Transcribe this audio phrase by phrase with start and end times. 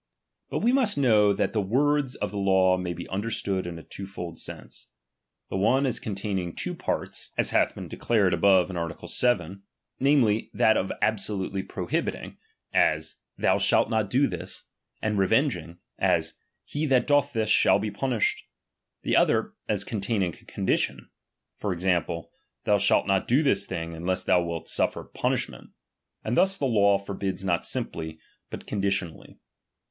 [0.49, 3.83] But we must know, that 'he words of the law may be understood in a
[3.83, 4.87] two fold sense.
[5.49, 7.51] The one as containing two parts, (as 'rHAP.
[7.51, 7.59] XIV.
[7.67, 8.99] hath been declared above in art.
[9.07, 9.61] 7),
[9.99, 12.39] namely, that Obedient not ^^ absolutely prohibiting,
[12.73, 14.63] as, thou shalt not do '^^J^'xT
[15.03, 16.33] '^'*'^^^ revenging, as,
[16.65, 17.81] he that doth this, shall Htc md pcBHTB.
[17.81, 18.43] be punished.
[19.03, 21.05] The other, as containing a condition, ■
[21.59, 22.31] for example,
[22.63, 25.69] thou shalt not do this thing, unless B thou wilt suffer punishment;
[26.23, 28.17] and thus the law ^L forbids not simply,
[28.49, 29.37] but conditionally.